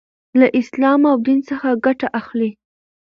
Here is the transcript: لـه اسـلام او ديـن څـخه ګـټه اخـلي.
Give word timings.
لـه 0.39 0.47
اسـلام 0.59 1.01
او 1.11 1.17
ديـن 1.25 1.39
څـخه 1.47 1.69
ګـټه 1.85 2.07
اخـلي. 2.19 2.51